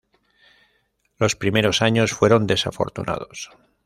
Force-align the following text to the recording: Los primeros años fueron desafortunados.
Los 1.19 1.35
primeros 1.35 1.83
años 1.83 2.11
fueron 2.11 2.47
desafortunados. 2.47 3.51